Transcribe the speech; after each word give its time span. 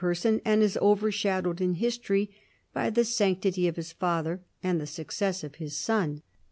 37 0.01 0.39
person, 0.39 0.41
and 0.51 0.63
is 0.63 0.77
overshadowed 0.77 1.61
in 1.61 1.75
history 1.75 2.31
by 2.73 2.89
the 2.89 3.03
sanc 3.05 3.39
tity 3.41 3.69
of 3.69 3.75
his 3.75 3.93
father 3.93 4.41
and 4.63 4.81
the 4.81 4.87
success 4.87 5.43
of 5.43 5.57
his 5.57 5.77
son. 5.77 6.23